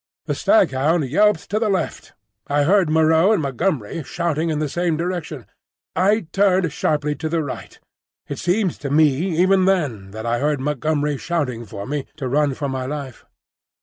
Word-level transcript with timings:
The 0.25 0.33
staghound 0.33 1.05
yelped 1.09 1.47
to 1.51 1.59
the 1.59 1.69
left. 1.69 2.13
I 2.47 2.63
heard 2.63 2.89
Moreau 2.89 3.31
and 3.33 3.39
Montgomery 3.39 4.01
shouting 4.01 4.49
in 4.49 4.57
the 4.57 4.67
same 4.67 4.97
direction. 4.97 5.45
I 5.95 6.21
turned 6.31 6.73
sharply 6.73 7.13
to 7.13 7.29
the 7.29 7.43
right. 7.43 7.77
It 8.27 8.39
seemed 8.39 8.71
to 8.79 8.89
me 8.89 9.37
even 9.37 9.65
then 9.65 10.09
that 10.09 10.25
I 10.25 10.39
heard 10.39 10.59
Montgomery 10.59 11.17
shouting 11.19 11.67
for 11.67 11.85
me 11.85 12.07
to 12.17 12.27
run 12.27 12.55
for 12.55 12.67
my 12.67 12.87
life. 12.87 13.27